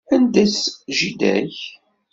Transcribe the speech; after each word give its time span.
Anda-tt 0.13 0.73
jida-k? 0.97 1.57